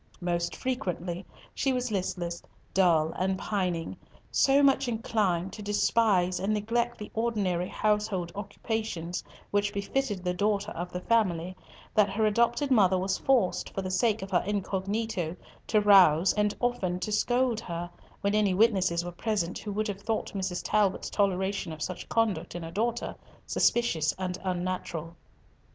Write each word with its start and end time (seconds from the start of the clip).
Most 0.21 0.55
frequently 0.55 1.27
she 1.53 1.71
was 1.71 1.91
listless, 1.91 2.41
dull, 2.73 3.13
and 3.19 3.37
pining, 3.37 3.95
so 4.31 4.63
much 4.63 4.87
inclined 4.87 5.53
to 5.53 5.61
despise 5.61 6.39
and 6.39 6.51
neglect 6.55 6.97
the 6.97 7.11
ordinary 7.13 7.67
household 7.67 8.31
occupations 8.33 9.23
which 9.51 9.71
befitted 9.71 10.23
the 10.23 10.33
daughter 10.33 10.71
of 10.71 10.91
the 10.91 11.01
family, 11.01 11.55
that 11.93 12.09
her 12.09 12.25
adopted 12.25 12.71
mother 12.71 12.97
was 12.97 13.19
forced, 13.19 13.69
for 13.75 13.83
the 13.83 13.91
sake 13.91 14.23
of 14.23 14.31
her 14.31 14.43
incognito, 14.43 15.35
to 15.67 15.79
rouse, 15.79 16.33
and 16.33 16.55
often 16.59 16.99
to 16.99 17.11
scold 17.11 17.59
her 17.59 17.87
when 18.21 18.33
any 18.33 18.55
witnesses 18.55 19.05
were 19.05 19.11
present 19.11 19.59
who 19.59 19.71
would 19.71 19.87
have 19.87 20.01
thought 20.01 20.33
Mrs. 20.33 20.63
Talbot's 20.63 21.11
toleration 21.11 21.71
of 21.71 21.83
such 21.83 22.09
conduct 22.09 22.55
in 22.55 22.63
a 22.63 22.71
daughter 22.71 23.13
suspicious 23.45 24.15
and 24.17 24.39
unnatural. 24.43 25.15